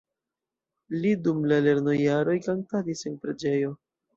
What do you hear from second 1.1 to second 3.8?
dum la lernojaroj kantadis en preĝejo.